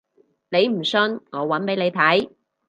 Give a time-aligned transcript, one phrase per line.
[0.49, 0.99] 你唔信
[1.31, 2.31] 我搵俾你睇